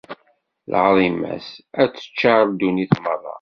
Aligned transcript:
Lɛaḍima-s 0.71 1.47
ad 1.81 1.89
teččar 1.93 2.43
ddunit 2.49 2.93
merra. 3.03 3.29